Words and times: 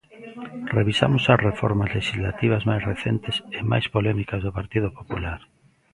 Revisamos 0.77 1.23
as 1.33 1.39
reformas 1.49 1.89
lexislativas 1.97 2.65
máis 2.69 2.83
recentes 2.91 3.35
e 3.57 3.59
máis 3.71 3.85
polémicas 3.95 4.43
do 4.45 4.55
Partido 4.59 4.89
Popular. 4.99 5.39